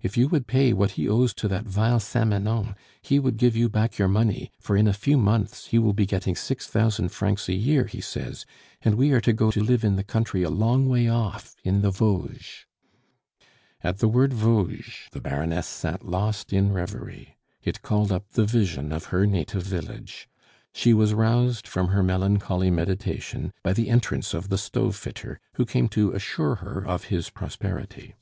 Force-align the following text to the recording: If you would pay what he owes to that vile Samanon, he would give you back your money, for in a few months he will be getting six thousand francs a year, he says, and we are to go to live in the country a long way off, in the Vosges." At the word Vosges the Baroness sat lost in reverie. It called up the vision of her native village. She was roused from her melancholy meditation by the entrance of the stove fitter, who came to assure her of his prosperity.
If 0.00 0.16
you 0.16 0.28
would 0.28 0.46
pay 0.46 0.72
what 0.72 0.92
he 0.92 1.06
owes 1.06 1.34
to 1.34 1.48
that 1.48 1.66
vile 1.66 2.00
Samanon, 2.00 2.74
he 3.02 3.18
would 3.18 3.36
give 3.36 3.54
you 3.54 3.68
back 3.68 3.98
your 3.98 4.08
money, 4.08 4.50
for 4.58 4.74
in 4.74 4.86
a 4.88 4.94
few 4.94 5.18
months 5.18 5.66
he 5.66 5.78
will 5.78 5.92
be 5.92 6.06
getting 6.06 6.34
six 6.34 6.66
thousand 6.66 7.10
francs 7.10 7.46
a 7.50 7.54
year, 7.54 7.84
he 7.84 8.00
says, 8.00 8.46
and 8.80 8.94
we 8.94 9.12
are 9.12 9.20
to 9.20 9.34
go 9.34 9.50
to 9.50 9.62
live 9.62 9.84
in 9.84 9.96
the 9.96 10.02
country 10.02 10.42
a 10.42 10.48
long 10.48 10.88
way 10.88 11.08
off, 11.08 11.56
in 11.62 11.82
the 11.82 11.90
Vosges." 11.90 12.64
At 13.82 13.98
the 13.98 14.08
word 14.08 14.32
Vosges 14.32 15.10
the 15.12 15.20
Baroness 15.20 15.66
sat 15.66 16.06
lost 16.06 16.54
in 16.54 16.72
reverie. 16.72 17.36
It 17.62 17.82
called 17.82 18.10
up 18.10 18.30
the 18.30 18.46
vision 18.46 18.92
of 18.92 19.12
her 19.12 19.26
native 19.26 19.64
village. 19.64 20.26
She 20.72 20.94
was 20.94 21.12
roused 21.12 21.68
from 21.68 21.88
her 21.88 22.02
melancholy 22.02 22.70
meditation 22.70 23.52
by 23.62 23.74
the 23.74 23.90
entrance 23.90 24.32
of 24.32 24.48
the 24.48 24.56
stove 24.56 24.96
fitter, 24.96 25.38
who 25.56 25.66
came 25.66 25.90
to 25.90 26.12
assure 26.12 26.54
her 26.64 26.82
of 26.82 27.04
his 27.12 27.28
prosperity. 27.28 28.14